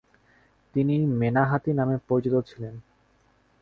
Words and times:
তিনি 0.75 0.95
মেনা 1.19 1.43
হাতি 1.45 1.71
নামে 1.73 1.95
পরিচিত 2.07 2.35
ছিলেন। 2.49 2.75